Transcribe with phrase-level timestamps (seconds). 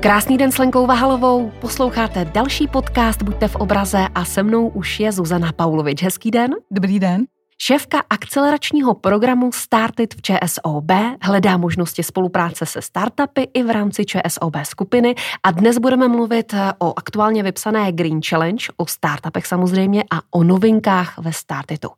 [0.00, 1.50] Krásný den s Lenkou Vahalovou.
[1.60, 6.02] Posloucháte další podcast Buďte v obraze a se mnou už je Zuzana Paulovič.
[6.02, 6.54] Hezký den.
[6.70, 7.26] Dobrý den.
[7.60, 10.90] Šéfka akceleračního programu Startit v ČSOB
[11.22, 16.98] hledá možnosti spolupráce se startupy i v rámci ČSOB skupiny a dnes budeme mluvit o
[16.98, 21.88] aktuálně vypsané Green Challenge, o startupech samozřejmě a o novinkách ve Startitu.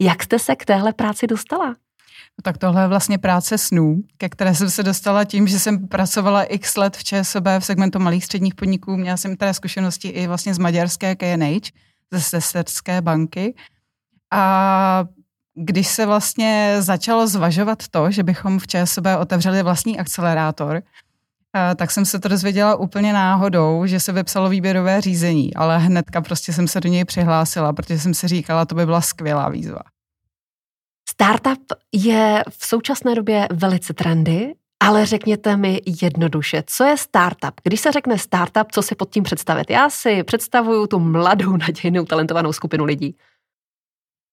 [0.00, 1.74] Jak jste se k téhle práci dostala?
[2.42, 6.42] Tak tohle je vlastně práce snů, ke které jsem se dostala tím, že jsem pracovala
[6.42, 8.96] x let v ČSOB v segmentu malých středních podniků.
[8.96, 11.68] Měla jsem teda zkušenosti i vlastně z maďarské KNH,
[12.12, 13.54] ze sesterské banky.
[14.32, 15.04] A
[15.54, 20.82] když se vlastně začalo zvažovat to, že bychom v ČSOB otevřeli vlastní akcelerátor,
[21.76, 26.52] tak jsem se to dozvěděla úplně náhodou, že se vypsalo výběrové řízení, ale hnedka prostě
[26.52, 29.80] jsem se do něj přihlásila, protože jsem si říkala, to by byla skvělá výzva.
[31.12, 37.60] Startup je v současné době velice trendy, ale řekněte mi jednoduše, co je startup?
[37.62, 39.70] Když se řekne startup, co si pod tím představit?
[39.70, 43.16] Já si představuju tu mladou, nadějnou, talentovanou skupinu lidí.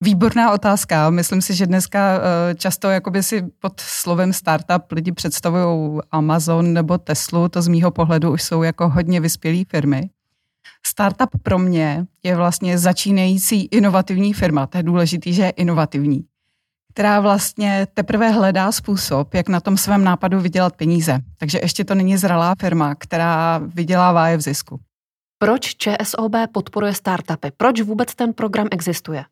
[0.03, 1.09] Výborná otázka.
[1.09, 6.97] Myslím si, že dneska eh, často jakoby si pod slovem startup lidi představují Amazon nebo
[6.97, 7.49] Teslu.
[7.49, 10.09] To z mýho pohledu už jsou jako hodně vyspělé firmy.
[10.87, 14.67] Startup pro mě je vlastně začínající inovativní firma.
[14.67, 16.25] To je důležité, že je inovativní
[16.93, 21.19] která vlastně teprve hledá způsob, jak na tom svém nápadu vydělat peníze.
[21.37, 24.79] Takže ještě to není zralá firma, která vydělává je v zisku.
[25.37, 27.51] Proč ČSOB podporuje startupy?
[27.57, 29.25] Proč vůbec ten program existuje?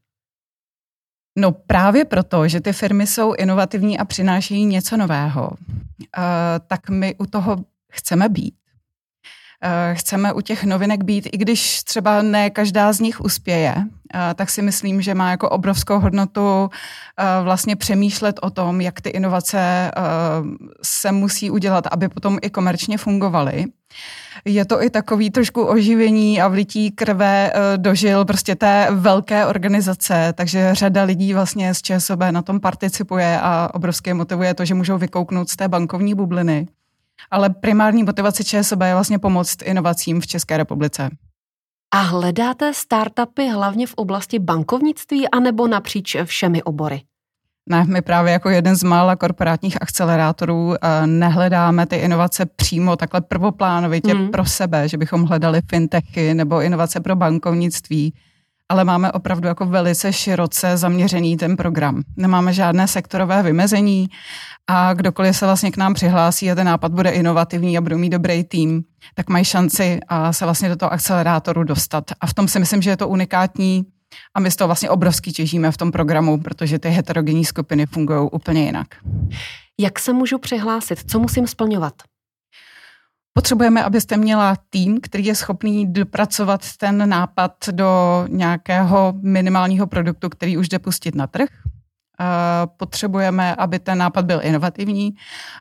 [1.38, 5.55] No právě proto, že ty firmy jsou inovativní a přinášejí něco nového, uh,
[6.67, 7.58] tak my u toho
[7.92, 8.55] chceme být.
[9.66, 14.22] Uh, chceme u těch novinek být, i když třeba ne každá z nich uspěje, uh,
[14.36, 16.69] tak si myslím, že má jako obrovskou hodnotu
[17.44, 19.91] vlastně přemýšlet o tom, jak ty inovace
[20.83, 23.66] se musí udělat, aby potom i komerčně fungovaly.
[24.45, 30.70] Je to i takový trošku oživení a vlití krve dožil prostě té velké organizace, takže
[30.76, 35.49] řada lidí vlastně z ČSOB na tom participuje a obrovské motivuje to, že můžou vykouknout
[35.49, 36.67] z té bankovní bubliny.
[37.32, 41.10] Ale primární motivace ČSOB je vlastně pomoct inovacím v České republice.
[41.94, 47.02] A hledáte startupy hlavně v oblasti bankovnictví anebo napříč všemi obory?
[47.70, 53.22] Ne, my právě jako jeden z mála korporátních akcelerátorů eh, nehledáme ty inovace přímo takhle
[53.22, 54.32] prvoplánovitě hmm.
[54.32, 58.14] pro sebe, že bychom hledali fintechy nebo inovace pro bankovnictví,
[58.70, 62.04] ale máme opravdu jako velice široce zaměřený ten program.
[62.17, 64.08] Nemáme žádné sektorové vymezení
[64.67, 68.10] a kdokoliv se vlastně k nám přihlásí a ten nápad bude inovativní a budou mít
[68.10, 68.83] dobrý tým,
[69.16, 70.00] tak mají šanci
[70.32, 72.11] se vlastně do toho akcelerátoru dostat.
[72.22, 73.86] A v tom si myslím, že je to unikátní
[74.36, 78.30] a my z toho vlastně obrovsky těžíme v tom programu, protože ty heterogenní skupiny fungují
[78.32, 78.88] úplně jinak.
[79.80, 81.11] Jak se můžu přihlásit?
[81.11, 81.94] Co musím splňovat?
[83.37, 90.58] Potřebujeme, abyste měla tým, který je schopný dopracovat ten nápad do nějakého minimálního produktu, který
[90.58, 91.49] už jde pustit na trh.
[92.77, 95.14] Potřebujeme, aby ten nápad byl inovativní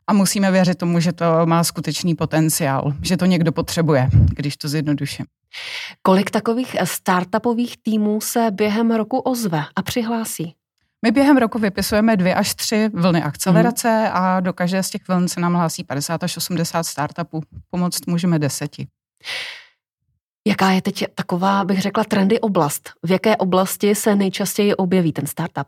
[0.07, 4.67] a musíme věřit tomu, že to má skutečný potenciál, že to někdo potřebuje, když to
[4.67, 5.25] zjednoduším.
[6.01, 10.55] Kolik takových startupových týmů se během roku ozve a přihlásí?
[11.05, 14.09] My během roku vypisujeme dvě až tři vlny akcelerace mm.
[14.13, 17.41] a do každé z těch vln se nám hlásí 50 až 80 startupů.
[17.69, 18.87] Pomoct můžeme deseti.
[20.47, 22.89] Jaká je teď taková, bych řekla, trendy oblast?
[23.03, 25.67] V jaké oblasti se nejčastěji objeví ten startup?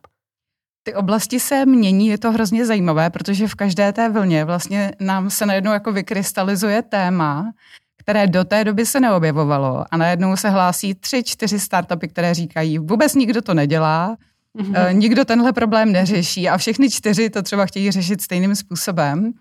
[0.83, 5.29] Ty oblasti se mění, je to hrozně zajímavé, protože v každé té vlně vlastně nám
[5.29, 7.51] se najednou jako vykrystalizuje téma,
[7.97, 12.79] které do té doby se neobjevovalo a najednou se hlásí tři, čtyři startupy, které říkají,
[12.79, 14.17] vůbec nikdo to nedělá,
[14.57, 14.93] Mm-hmm.
[14.93, 19.33] Nikdo tenhle problém neřeší a všechny čtyři to třeba chtějí řešit stejným způsobem.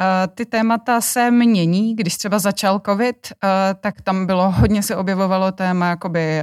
[0.00, 1.96] Eh, ty témata se mění.
[1.96, 3.48] Když třeba začal covid, eh,
[3.80, 6.42] tak tam bylo hodně se objevovalo téma jakoby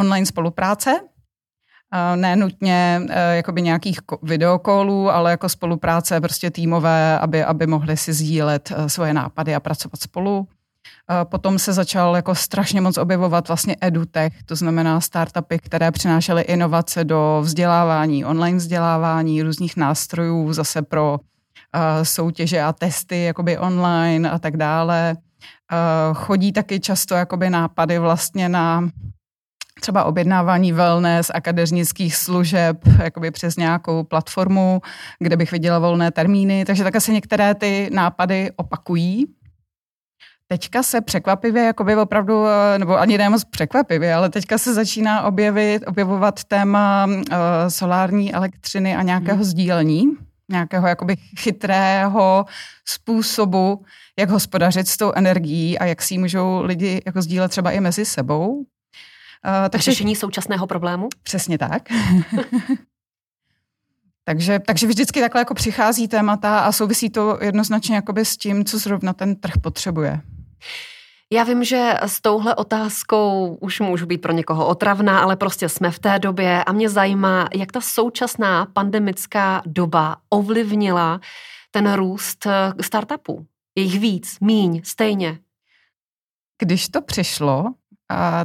[0.00, 1.00] online spolupráce,
[2.14, 3.00] ne nutně
[3.32, 9.54] jakoby nějakých videokolů, ale jako spolupráce prostě týmové, aby, aby mohli si sdílet svoje nápady
[9.54, 10.48] a pracovat spolu.
[11.24, 17.04] Potom se začal jako strašně moc objevovat vlastně edutech, to znamená startupy, které přinášely inovace
[17.04, 21.18] do vzdělávání, online vzdělávání, různých nástrojů zase pro
[22.02, 25.16] soutěže a testy jakoby online a tak dále.
[26.14, 28.88] Chodí taky často jakoby nápady vlastně na
[29.80, 34.80] třeba objednávání wellness, akademických služeb, jakoby přes nějakou platformu,
[35.18, 39.26] kde bych viděla volné termíny, takže tak asi některé ty nápady opakují.
[40.52, 45.22] Teďka se překvapivě, jakoby opravdu, eh, nebo ani ne moc překvapivě, ale teďka se začíná
[45.22, 47.14] objevit, objevovat téma uh,
[47.68, 49.44] solární elektřiny a nějakého hmm.
[49.44, 50.04] sdílení
[50.48, 52.44] nějakého jakoby chytrého
[52.84, 53.84] způsobu,
[54.18, 57.80] jak hospodařit s tou energií a jak si ji můžou lidi jako sdílet třeba i
[57.80, 58.56] mezi sebou.
[58.56, 58.64] Uh,
[59.70, 61.08] takže řešení současného problému?
[61.22, 61.82] Přesně tak.
[64.24, 68.78] takže, takže vždycky takhle jako přichází témata a souvisí to jednoznačně jakoby s tím, co
[68.78, 70.20] zrovna ten trh potřebuje.
[71.32, 75.90] Já vím, že s touhle otázkou už můžu být pro někoho otravná, ale prostě jsme
[75.90, 81.20] v té době a mě zajímá, jak ta současná pandemická doba ovlivnila
[81.70, 83.46] ten růst eh, startupů.
[83.76, 85.38] Je jich víc, míň, stejně.
[86.58, 87.64] Když to přišlo,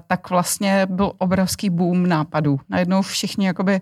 [0.08, 2.60] tak vlastně byl obrovský boom nápadů.
[2.70, 3.82] Najednou všichni jakoby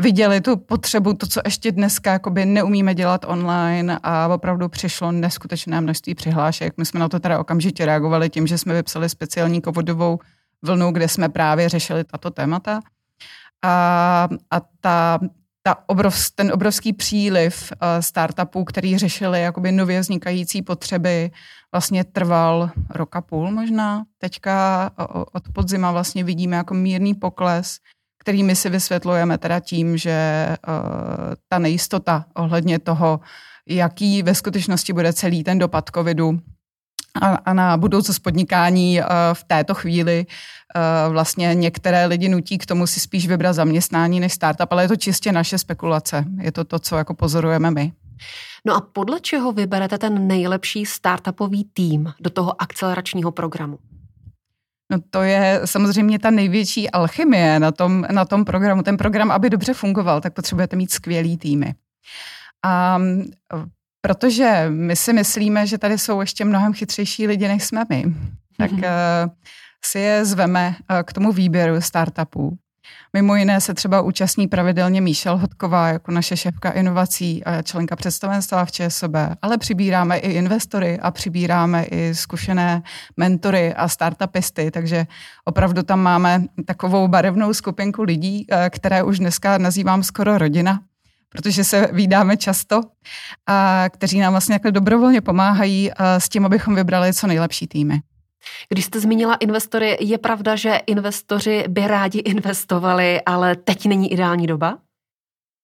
[0.00, 5.80] viděli tu potřebu, to, co ještě dneska jakoby neumíme dělat online a opravdu přišlo neskutečné
[5.80, 6.74] množství přihlášek.
[6.76, 10.18] My jsme na to teda okamžitě reagovali tím, že jsme vypsali speciální covidovou
[10.62, 12.80] vlnu, kde jsme právě řešili tato témata.
[13.64, 15.18] A, a ta,
[15.62, 21.30] ta obrov, ten obrovský příliv uh, startupů, který řešili jakoby nově vznikající potřeby,
[21.72, 24.04] vlastně trval rok a půl možná.
[24.18, 24.90] Teďka
[25.32, 27.78] od podzima vlastně vidíme jako mírný pokles
[28.24, 30.74] který my si vysvětlujeme teda tím, že uh,
[31.48, 33.20] ta nejistota ohledně toho,
[33.68, 36.40] jaký ve skutečnosti bude celý ten dopad covidu
[37.20, 42.66] a, a na budoucnost podnikání uh, v této chvíli uh, vlastně některé lidi nutí k
[42.66, 46.24] tomu si spíš vybrat zaměstnání než startup, ale je to čistě naše spekulace.
[46.40, 47.92] Je to to, co jako pozorujeme my.
[48.66, 53.78] No a podle čeho vyberete ten nejlepší startupový tým do toho akceleračního programu?
[54.92, 58.82] No to je samozřejmě ta největší alchymie na tom, na tom programu.
[58.82, 61.74] Ten program, aby dobře fungoval, tak potřebujete mít skvělý týmy.
[62.64, 62.98] A
[64.00, 68.04] protože my si myslíme, že tady jsou ještě mnohem chytřejší lidi, než jsme my,
[68.58, 69.30] tak mm-hmm.
[69.84, 72.58] si je zveme eh, k tomu výběru startupů.
[73.12, 78.64] Mimo jiné se třeba účastní pravidelně Míšel Hodková jako naše šéfka inovací a členka představenstva
[78.64, 79.12] v ČSOB,
[79.42, 82.82] ale přibíráme i investory a přibíráme i zkušené
[83.16, 85.06] mentory a startupisty, takže
[85.44, 90.80] opravdu tam máme takovou barevnou skupinku lidí, eh, které už dneska nazývám skoro rodina,
[91.28, 92.80] protože se vydáme často
[93.46, 98.00] a kteří nám vlastně dobrovolně pomáhají eh, s tím, abychom vybrali co nejlepší týmy.
[98.68, 104.46] Když jste zmínila investory, je pravda, že investoři by rádi investovali, ale teď není ideální
[104.46, 104.78] doba?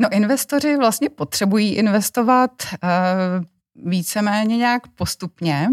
[0.03, 5.69] No investoři vlastně potřebují investovat uh, víceméně nějak postupně.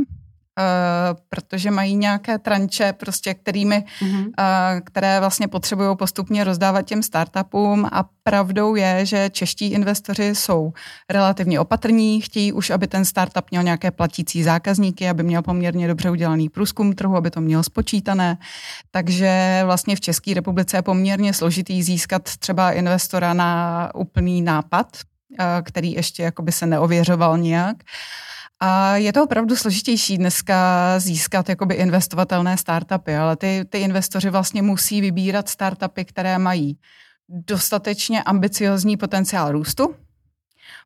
[0.59, 4.25] Eh, protože mají nějaké tranče, prostě, kterými, mm-hmm.
[4.25, 10.73] uh, které vlastně potřebují postupně rozdávat těm startupům a pravdou je, že čeští investoři jsou
[11.09, 16.09] relativně opatrní, chtějí už, aby ten startup měl nějaké platící zákazníky, aby měl poměrně dobře
[16.11, 18.37] udělaný průzkum trhu, aby to měl spočítané,
[18.91, 24.87] takže vlastně v České republice je poměrně složitý získat třeba investora na úplný nápad,
[25.39, 27.77] uh, který ještě jakoby se neověřoval nijak.
[28.59, 30.55] A je to opravdu složitější dneska
[30.99, 36.77] získat jakoby investovatelné startupy, ale ty, ty investoři vlastně musí vybírat startupy, které mají
[37.29, 39.95] dostatečně ambiciozní potenciál růstu,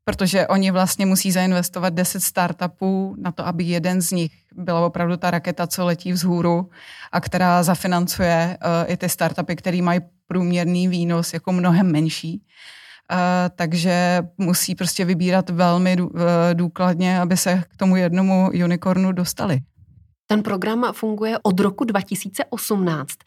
[0.04, 5.18] protože oni vlastně musí zainvestovat 10 startupů na to, aby jeden z nich byla opravdu
[5.18, 6.70] ta raketa, co letí vzhůru
[7.12, 12.42] a která zafinancuje uh, i ty startupy, které mají průměrný výnos jako mnohem menší
[13.56, 19.60] takže musí prostě vybírat velmi eh, důkladně, aby se k tomu jednomu unicornu dostali.
[20.28, 23.18] Ten program funguje od roku 2018.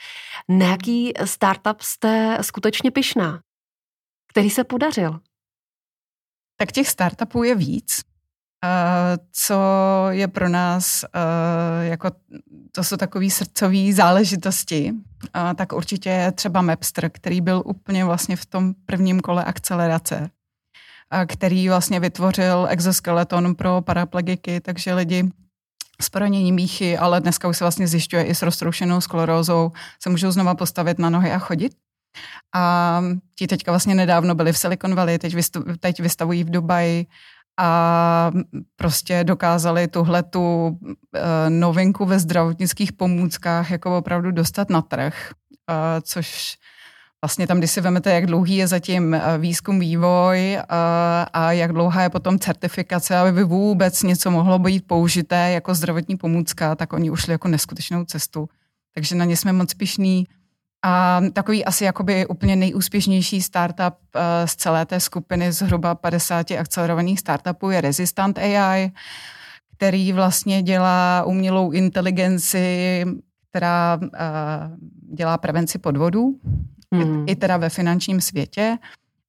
[0.48, 3.40] Na jaký startup jste skutečně pyšná?
[4.30, 5.20] Který se podařil?
[6.56, 8.13] Tak těch startupů je víc.
[9.32, 9.58] Co
[10.10, 11.04] je pro nás
[11.80, 12.10] jako,
[12.72, 14.92] to jsou takové srdcové záležitosti,
[15.56, 20.30] tak určitě je třeba Mapster, který byl úplně vlastně v tom prvním kole akcelerace,
[21.26, 25.30] který vlastně vytvořil exoskeleton pro paraplegiky, takže lidi
[26.00, 30.30] s poraněním míchy, ale dneska už se vlastně zjišťuje i s roztroušenou sklerózou, se můžou
[30.30, 31.72] znova postavit na nohy a chodit.
[32.54, 33.02] A
[33.34, 35.18] ti teďka vlastně nedávno byli v Silicon Valley,
[35.80, 37.06] teď vystavují v Dubaji
[37.56, 38.30] a
[38.76, 40.78] prostě dokázali tuhle tu
[41.14, 45.30] eh, novinku ve zdravotnických pomůckách jako opravdu dostat na trh,
[45.70, 46.56] eh, což
[47.22, 50.58] vlastně tam, když si vezmete, jak dlouhý je zatím eh, výzkum, vývoj
[51.32, 56.16] a jak dlouhá je potom certifikace, aby by vůbec něco mohlo být použité jako zdravotní
[56.16, 58.48] pomůcka, tak oni ušli jako neskutečnou cestu.
[58.94, 60.26] Takže na ně jsme moc pišní.
[60.86, 67.20] A takový asi jakoby úplně nejúspěšnější startup uh, z celé té skupiny zhruba 50 akcelerovaných
[67.20, 68.92] startupů je Resistant AI,
[69.76, 73.04] který vlastně dělá umělou inteligenci,
[73.50, 74.08] která uh,
[75.16, 76.38] dělá prevenci podvodů,
[76.90, 77.28] mm.
[77.28, 78.78] i, i teda ve finančním světě.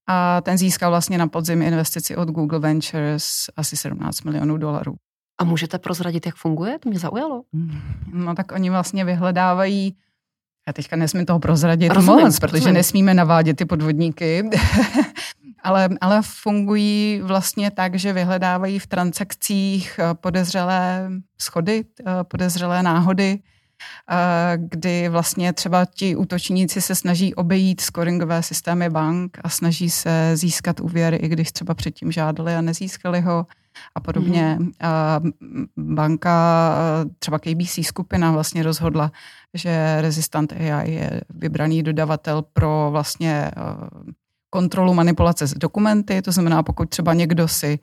[0.08, 3.26] a ten získal vlastně na podzim investici od Google Ventures
[3.58, 4.96] asi 17 milionů dolarů.
[5.38, 6.80] A můžete prozradit, jak funguje?
[6.80, 7.44] To mě zaujalo.
[8.14, 9.96] No tak oni vlastně vyhledávají
[10.68, 12.74] já teďka nesmím toho prozradit Rozumím, moc, protože rozumím.
[12.74, 14.50] nesmíme navádět ty podvodníky,
[15.64, 21.10] ale, ale fungují vlastně tak, že vyhledávají v transakcích eh, podezřelé
[21.42, 23.40] schody, eh, podezřelé náhody,
[24.12, 30.32] eh, kdy vlastně třeba ti útočníci se snaží obejít scoringové systémy bank a snaží se
[30.34, 33.46] získat úvěr, i když třeba předtím žádali a nezískali ho
[33.96, 34.58] a podobně.
[34.60, 35.32] Mm-hmm.
[35.77, 36.77] Banka,
[37.20, 39.12] třeba KBC skupina vlastně rozhodla,
[39.53, 43.51] že Resistant AI je vybraný dodavatel pro vlastně
[44.50, 47.79] kontrolu manipulace s dokumenty, to znamená, pokud třeba někdo si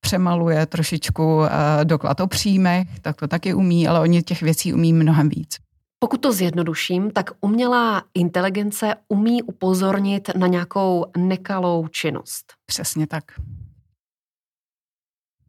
[0.00, 1.42] přemaluje trošičku
[1.84, 5.56] doklad o příjmech, tak to taky umí, ale oni těch věcí umí mnohem víc.
[5.98, 12.52] Pokud to zjednoduším, tak umělá inteligence umí upozornit na nějakou nekalou činnost.
[12.66, 13.24] Přesně tak.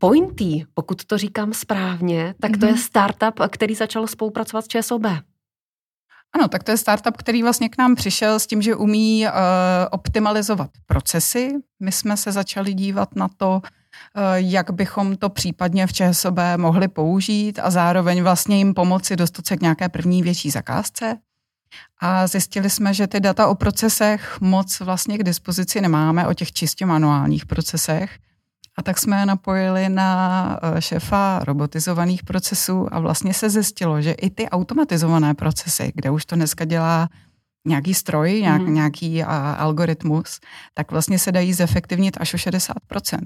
[0.06, 2.70] Pointy, pokud to říkám správně, tak to mm-hmm.
[2.70, 5.06] je startup, který začal spolupracovat s ČSOB.
[6.34, 9.32] Ano, tak to je startup, který vlastně k nám přišel s tím, že umí uh,
[9.92, 11.52] optimalizovat procesy.
[11.80, 13.62] My jsme se začali dívat na to, uh,
[14.36, 19.58] jak bychom to případně v ČSOB mohli použít a zároveň vlastně jim pomoci dostat se
[19.58, 21.18] k nějaké první větší zakázce.
[22.00, 26.52] A zjistili jsme, že ty data o procesech moc vlastně k dispozici nemáme, o těch
[26.52, 28.20] čistě manuálních procesech.
[28.78, 34.12] A tak jsme je napojili na eh, šéfa robotizovaných procesů a vlastně se zjistilo, že
[34.12, 37.10] i ty automatizované procesy, kde už to dneska dělá
[37.68, 38.74] nějaký stroj, nějak, mm.
[38.74, 40.40] nějaký a, algoritmus,
[40.74, 42.74] tak vlastně se dají zefektivnit až o 60%,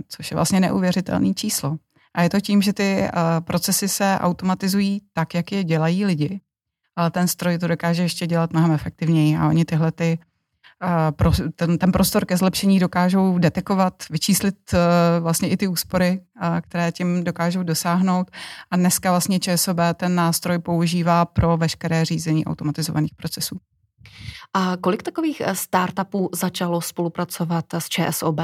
[0.07, 1.77] což je vlastně neuvěřitelné číslo.
[2.13, 6.41] A je to tím, že ty a, procesy se automatizují tak, jak je dělají lidi,
[6.95, 10.19] ale ten stroj to dokáže ještě dělat mnohem efektivněji a oni tyhle ty
[11.11, 14.79] pro, ten, ten prostor ke zlepšení dokážou detekovat, vyčíslit uh,
[15.23, 18.31] vlastně i ty úspory, uh, které tím dokážou dosáhnout.
[18.71, 23.59] A dneska vlastně ČSOB ten nástroj používá pro veškeré řízení automatizovaných procesů.
[24.53, 28.39] A kolik takových eh, startupů začalo spolupracovat s ČSOB?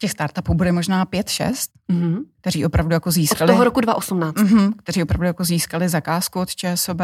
[0.00, 1.52] Těch startupů bude možná 5-6,
[1.90, 2.18] mm-hmm.
[2.40, 3.50] kteří opravdu jako získali...
[3.50, 4.36] Od toho roku 2018.
[4.36, 7.00] Mm-hmm, kteří opravdu jako získali zakázku od ČSOB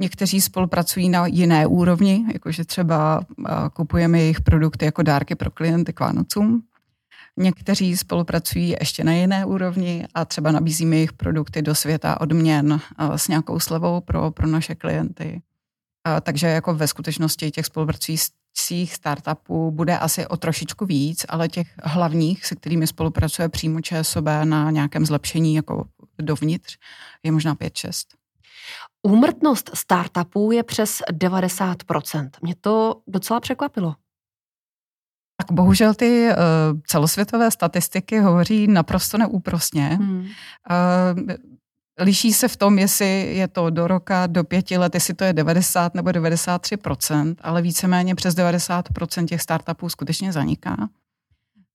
[0.00, 3.20] Někteří spolupracují na jiné úrovni, jakože třeba
[3.72, 6.62] kupujeme jejich produkty jako dárky pro klienty k Vánocům.
[7.36, 12.80] Někteří spolupracují ještě na jiné úrovni a třeba nabízíme jejich produkty do světa odměn
[13.16, 15.42] s nějakou slevou pro, pro naše klienty.
[16.20, 22.46] Takže jako ve skutečnosti těch spolupracujících startupů bude asi o trošičku víc, ale těch hlavních,
[22.46, 25.84] se kterými spolupracuje přímo ČSOB na nějakém zlepšení jako
[26.18, 26.76] dovnitř,
[27.22, 28.17] je možná 5-6.
[29.02, 32.30] Úmrtnost startupů je přes 90%.
[32.42, 33.94] Mě to docela překvapilo.
[35.36, 36.34] Tak bohužel ty uh,
[36.86, 39.86] celosvětové statistiky hovoří naprosto neúprostně.
[39.86, 40.20] Hmm.
[40.20, 41.34] Uh,
[41.98, 45.32] liší se v tom, jestli je to do roka, do pěti let, jestli to je
[45.32, 50.76] 90 nebo 93%, ale víceméně přes 90% těch startupů skutečně zaniká.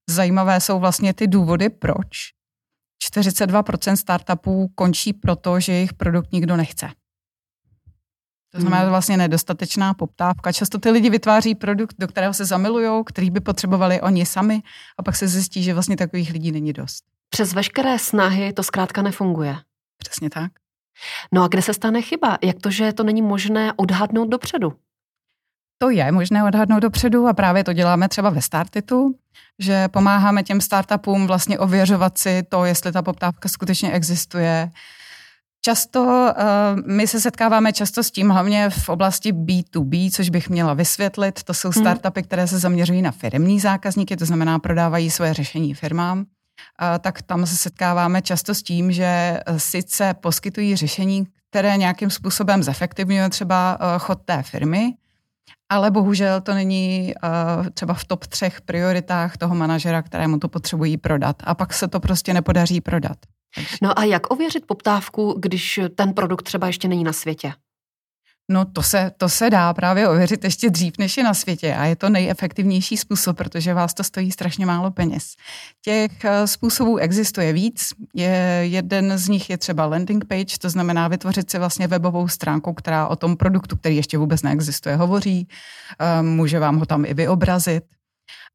[0.09, 2.33] Zajímavé jsou vlastně ty důvody, proč.
[3.12, 6.89] 42% startupů končí proto, že jejich produkt nikdo nechce.
[8.55, 8.89] To znamená hmm.
[8.89, 10.51] vlastně nedostatečná poptávka.
[10.51, 14.62] Často ty lidi vytváří produkt, do kterého se zamilují, který by potřebovali oni sami
[14.98, 17.03] a pak se zjistí, že vlastně takových lidí není dost.
[17.29, 19.55] Přes veškeré snahy to zkrátka nefunguje.
[19.98, 20.51] Přesně tak.
[21.31, 22.38] No a kde se stane chyba?
[22.43, 24.74] Jak to, že to není možné odhadnout dopředu?
[25.83, 29.15] To je možné odhadnout dopředu a právě to děláme třeba ve Startitu,
[29.59, 34.71] že pomáháme těm startupům vlastně ověřovat si to, jestli ta poptávka skutečně existuje,
[35.65, 40.73] Často uh, my se setkáváme často s tím, hlavně v oblasti B2B, což bych měla
[40.73, 41.43] vysvětlit.
[41.43, 41.83] To jsou hmm.
[41.83, 46.25] startupy, které se zaměřují na firmní zákazníky, to znamená prodávají svoje řešení firmám.
[46.99, 52.63] Tak tam se setkáváme často s tím, že eh, sice poskytují řešení, které nějakým způsobem
[52.63, 54.93] zefektivňuje třeba uh, chod té firmy,
[55.69, 60.97] ale bohužel to není uh, třeba v top třech prioritách toho manažera, kterému to potřebují
[60.97, 61.35] prodat.
[61.43, 63.17] A pak se to prostě nepodaří prodat.
[63.81, 67.53] No a jak ověřit poptávku, když ten produkt třeba ještě není na světě?
[68.51, 71.85] No to se, to se dá právě ověřit ještě dřív, než je na světě a
[71.85, 75.35] je to nejefektivnější způsob, protože vás to stojí strašně málo peněz.
[75.81, 77.89] Těch eh, způsobů existuje víc.
[78.13, 82.73] Je, jeden z nich je třeba landing page, to znamená vytvořit si vlastně webovou stránku,
[82.73, 85.47] která o tom produktu, který ještě vůbec neexistuje, hovoří.
[86.00, 87.83] Eh, může vám ho tam i vyobrazit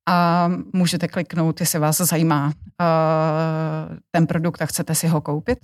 [0.09, 5.59] a můžete kliknout, jestli vás zajímá uh, ten produkt a chcete si ho koupit.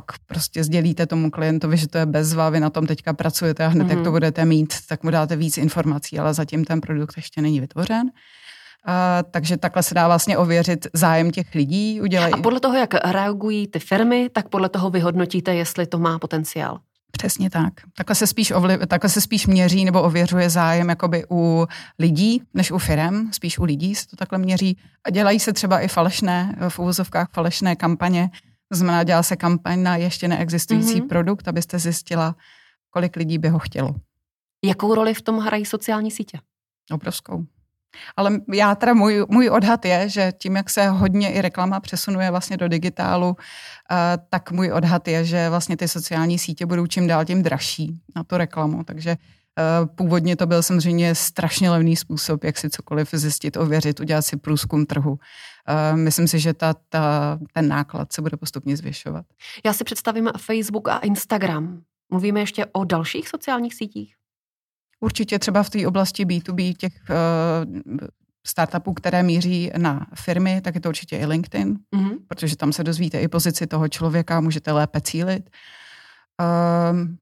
[0.00, 3.68] Pak prostě sdělíte tomu klientovi, že to je bezva, vy na tom teďka pracujete a
[3.68, 3.90] hned, mm-hmm.
[3.90, 4.12] jak to mhm.
[4.12, 8.02] budete mít, tak mu dáte víc informací, ale zatím ten produkt ještě není vytvořen.
[8.02, 12.00] Uh, takže takhle se dá vlastně ověřit zájem těch lidí.
[12.00, 12.32] Udělej...
[12.34, 16.80] A podle toho, jak reagují ty firmy, tak podle toho vyhodnotíte, jestli to má potenciál.
[17.12, 17.72] Přesně tak.
[17.96, 21.66] Takhle se spíš, ovliv, takhle se spíš měří nebo ověřuje zájem jakoby u
[21.98, 23.32] lidí, než u firm.
[23.32, 24.78] Spíš u lidí se to takhle měří.
[25.04, 28.30] A dělají se třeba i falešné, v úvozovkách falešné kampaně.
[28.72, 31.08] To znamená, dělá se kampaň na ještě neexistující mm-hmm.
[31.08, 32.36] produkt, abyste zjistila,
[32.90, 33.94] kolik lidí by ho chtělo.
[34.64, 36.38] Jakou roli v tom hrají sociální sítě?
[36.90, 37.44] Obrovskou.
[38.16, 42.30] Ale já teda můj, můj odhad je, že tím, jak se hodně i reklama přesunuje
[42.30, 43.36] vlastně do digitálu,
[43.90, 48.00] eh, tak můj odhad je, že vlastně ty sociální sítě budou čím dál tím dražší
[48.16, 48.84] na to reklamu.
[48.84, 54.22] Takže eh, původně to byl samozřejmě strašně levný způsob, jak si cokoliv zjistit, ověřit, udělat
[54.22, 55.18] si průzkum trhu.
[55.68, 59.26] Eh, myslím si, že ta, ta, ten náklad se bude postupně zvyšovat.
[59.64, 61.82] Já si představím Facebook a Instagram.
[62.10, 64.14] Mluvíme ještě o dalších sociálních sítích?
[65.00, 67.96] Určitě třeba v té oblasti B2B těch uh,
[68.46, 72.18] startupů, které míří na firmy, tak je to určitě i LinkedIn, mm-hmm.
[72.28, 75.50] protože tam se dozvíte i pozici toho člověka, můžete lépe cílit.
[76.92, 77.18] Um,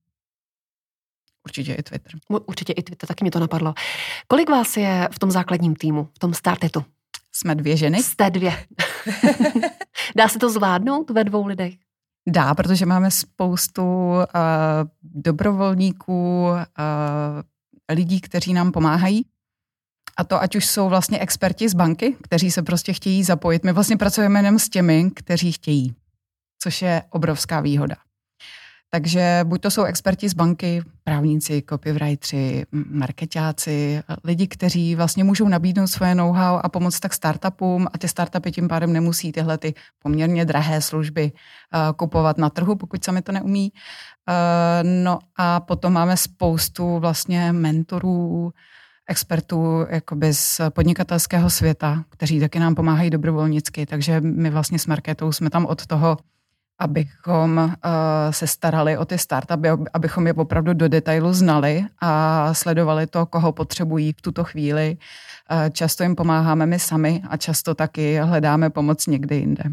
[1.45, 2.13] určitě i Twitter.
[2.47, 3.75] Určitě i Twitter, taky mi to napadlo.
[4.27, 6.85] Kolik vás je v tom základním týmu, v tom startetu?
[7.37, 8.03] Jsme dvě ženy.
[8.03, 8.67] Jste dvě.
[10.17, 11.75] Dá se to zvládnout ve dvou lidech?
[12.29, 14.21] Dá, protože máme spoustu uh,
[15.03, 16.57] dobrovolníků, uh,
[17.93, 19.27] lidí, kteří nám pomáhají.
[20.17, 23.65] A to ať už jsou vlastně experti z banky, kteří se prostě chtějí zapojit.
[23.65, 25.95] My vlastně pracujeme jenom s těmi, kteří chtějí,
[26.63, 27.97] což je obrovská výhoda.
[28.91, 35.87] Takže buď to jsou experti z banky, právníci, copywriteri, marketáci, lidi, kteří vlastně můžou nabídnout
[35.87, 40.45] svoje know-how a pomoct tak startupům a ty startupy tím pádem nemusí tyhle ty poměrně
[40.45, 43.73] drahé služby uh, kupovat na trhu, pokud sami to neumí.
[43.73, 48.53] Uh, no a potom máme spoustu vlastně mentorů,
[49.09, 55.33] expertů jakoby z podnikatelského světa, kteří taky nám pomáhají dobrovolnicky, takže my vlastně s Marketou
[55.33, 56.17] jsme tam od toho,
[56.79, 57.71] abychom uh,
[58.31, 63.53] se starali o ty startupy, abychom je opravdu do detailu znali a sledovali to, koho
[63.53, 64.97] potřebují v tuto chvíli.
[65.51, 69.65] Uh, často jim pomáháme my sami a často taky hledáme pomoc někde jinde.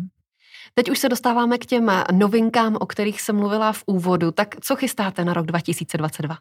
[0.74, 4.32] Teď už se dostáváme k těm novinkám, o kterých jsem mluvila v úvodu.
[4.32, 6.38] Tak co chystáte na rok 2022?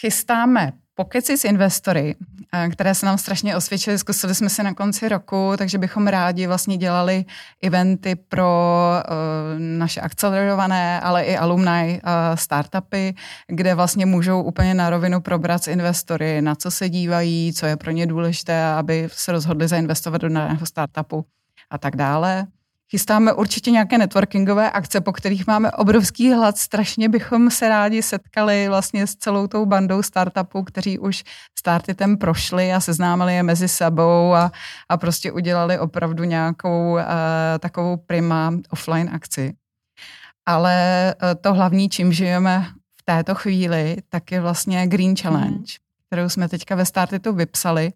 [0.00, 2.14] Chystáme pokeci s investory,
[2.52, 3.98] eh, které se nám strašně osvědčily.
[3.98, 7.24] Zkusili jsme si na konci roku, takže bychom rádi vlastně dělali
[7.62, 9.14] eventy pro uh,
[9.58, 13.14] naše akcelerované, ale i alumni uh, startupy,
[13.48, 17.76] kde vlastně můžou úplně na rovinu probrat s investory, na co se dívají, co je
[17.76, 21.24] pro ně důležité, aby se rozhodli zainvestovat do našeho startupu
[21.70, 22.46] a tak dále.
[22.92, 26.58] Chystáme určitě nějaké networkingové akce, po kterých máme obrovský hlad.
[26.58, 31.24] Strašně bychom se rádi setkali vlastně s celou tou bandou startupů, kteří už
[31.58, 34.52] startitem prošli a seznámili je mezi sebou a,
[34.88, 37.00] a prostě udělali opravdu nějakou uh,
[37.58, 39.54] takovou prima offline akci.
[40.46, 42.66] Ale uh, to hlavní, čím žijeme
[43.00, 45.66] v této chvíli, tak je vlastně Green Challenge, mm.
[46.06, 47.92] kterou jsme teďka ve Startitu vypsali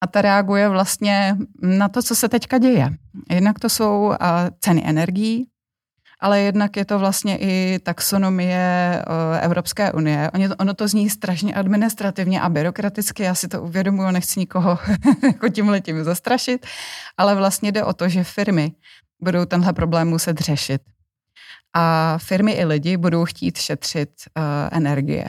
[0.00, 2.90] a ta reaguje vlastně na to, co se teďka děje.
[3.30, 4.14] Jednak to jsou
[4.60, 5.48] ceny energií,
[6.20, 9.02] ale jednak je to vlastně i taxonomie
[9.40, 10.30] Evropské unie.
[10.58, 14.78] Ono to zní strašně administrativně a byrokraticky, já si to uvědomuji, nechci nikoho
[15.22, 16.66] jako tím letím zastrašit,
[17.16, 18.72] ale vlastně jde o to, že firmy
[19.22, 20.82] budou tenhle problém muset řešit.
[21.74, 25.24] A firmy i lidi budou chtít šetřit uh, energie.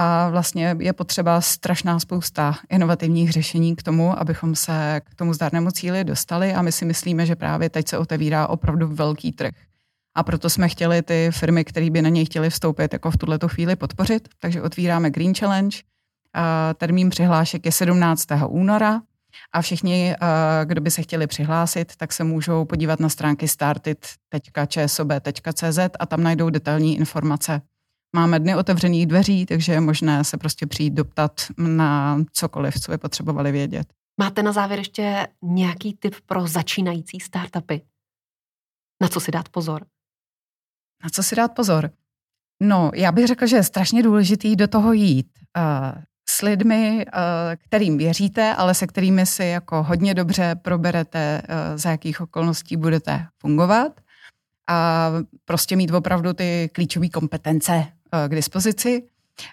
[0.00, 5.70] A vlastně je potřeba strašná spousta inovativních řešení k tomu, abychom se k tomu zdárnému
[5.70, 9.54] cíli dostali a my si myslíme, že právě teď se otevírá opravdu velký trh.
[10.14, 13.48] A proto jsme chtěli ty firmy, které by na něj chtěli vstoupit, jako v tuto
[13.48, 14.28] chvíli podpořit.
[14.38, 15.78] Takže otvíráme Green Challenge.
[16.76, 18.26] Termín přihlášek je 17.
[18.48, 19.00] února
[19.52, 20.14] a všichni,
[20.64, 26.50] kdo by se chtěli přihlásit, tak se můžou podívat na stránky startit.čsob.cz a tam najdou
[26.50, 27.62] detailní informace
[28.16, 32.98] Máme dny otevřených dveří, takže je možné se prostě přijít doptat na cokoliv, co by
[32.98, 33.92] potřebovali vědět.
[34.20, 37.82] Máte na závěr ještě nějaký tip pro začínající startupy?
[39.02, 39.86] Na co si dát pozor?
[41.04, 41.90] Na co si dát pozor?
[42.62, 47.12] No, já bych řekla, že je strašně důležitý do toho jít uh, s lidmi, uh,
[47.56, 53.26] kterým věříte, ale se kterými si jako hodně dobře proberete, uh, za jakých okolností budete
[53.40, 54.00] fungovat
[54.70, 55.10] a
[55.44, 57.97] prostě mít opravdu ty klíčové kompetence Eh,
[58.28, 59.02] k dispozici.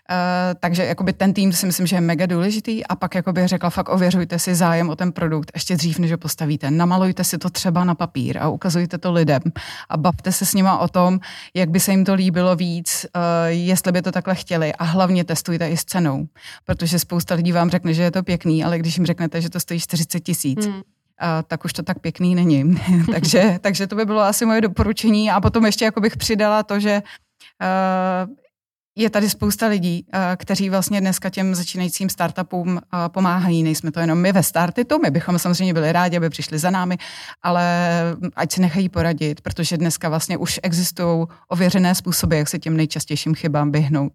[0.09, 0.15] Uh,
[0.59, 2.85] takže jakoby ten tým si myslím, že je mega důležitý.
[2.85, 6.17] A pak jakoby řekla fakt ověřujte si zájem o ten produkt ještě dřív, než ho
[6.17, 6.71] postavíte.
[6.71, 9.41] Namalujte si to třeba na papír a ukazujte to lidem
[9.89, 11.19] a bavte se s nima o tom,
[11.53, 14.73] jak by se jim to líbilo víc, uh, jestli by to takhle chtěli.
[14.73, 16.27] A hlavně testujte i s cenou,
[16.65, 19.59] protože spousta lidí vám řekne, že je to pěkný, ale když jim řeknete, že to
[19.59, 20.81] stojí 40 tisíc, hmm.
[21.19, 22.81] a tak už to tak pěkný není.
[23.11, 25.31] takže, takže to by bylo asi moje doporučení.
[25.31, 27.01] A potom ještě jako bych přidala to, že
[27.61, 28.35] uh,
[28.95, 33.63] je tady spousta lidí, uh, kteří vlastně dneska těm začínajícím startupům uh, pomáhají.
[33.63, 36.97] Nejsme to jenom my ve Startitu, my bychom samozřejmě byli rádi, aby přišli za námi,
[37.41, 37.63] ale
[38.35, 43.35] ať si nechají poradit, protože dneska vlastně už existují ověřené způsoby, jak se těm nejčastějším
[43.35, 44.13] chybám vyhnout.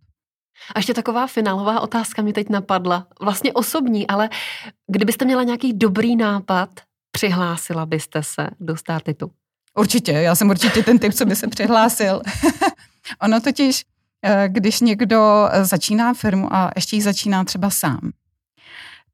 [0.75, 3.07] A ještě taková finálová otázka mi teď napadla.
[3.21, 4.29] Vlastně osobní, ale
[4.91, 6.71] kdybyste měla nějaký dobrý nápad,
[7.13, 9.31] Přihlásila byste se do Startitu?
[9.79, 12.23] Určitě, já jsem určitě ten typ, co by se přihlásil.
[13.23, 13.90] ono totiž, eh,
[14.47, 18.11] když někdo začíná firmu a ještě ji začíná třeba sám,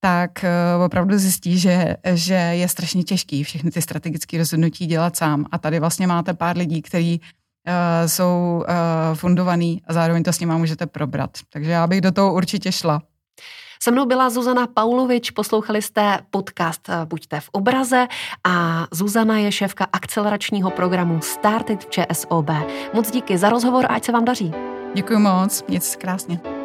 [0.01, 0.51] tak eh,
[0.85, 5.47] opravdu zjistí, že, že je strašně těžký všechny ty strategické rozhodnutí dělat sám.
[5.53, 10.41] A tady vlastně máte pár lidí, kteří uh, jsou uh, fundovaný a zároveň to s
[10.41, 11.31] nimi můžete probrat.
[11.51, 13.03] Takže já bych do toho určitě šla.
[13.83, 18.07] Se mnou byla Zuzana Paulovič, poslouchali jste podcast eh, Buďte v obraze
[18.45, 22.51] a Zuzana je šéfka akceleračního programu Started v ČSOB.
[22.95, 24.53] Moc díky za rozhovor a ať se vám daří.
[24.97, 26.56] Děkuji moc, mějte se krásně.